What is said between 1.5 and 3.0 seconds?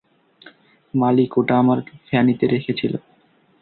আমার ফ্যানিতে রেখেছিলো।